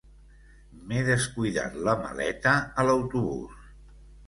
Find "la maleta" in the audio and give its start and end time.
1.89-2.57